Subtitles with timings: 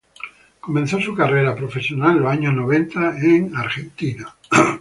[0.59, 4.35] Comenzó su carrera profesional en los años noventa en Argentina.